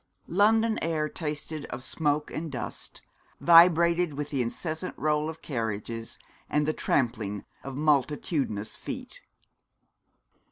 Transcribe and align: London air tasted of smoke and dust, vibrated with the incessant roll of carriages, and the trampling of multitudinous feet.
London 0.27 0.79
air 0.81 1.07
tasted 1.07 1.65
of 1.65 1.83
smoke 1.83 2.31
and 2.31 2.51
dust, 2.51 3.03
vibrated 3.39 4.13
with 4.13 4.31
the 4.31 4.41
incessant 4.41 4.95
roll 4.97 5.29
of 5.29 5.43
carriages, 5.43 6.17
and 6.49 6.65
the 6.65 6.73
trampling 6.73 7.45
of 7.63 7.75
multitudinous 7.77 8.75
feet. 8.75 9.21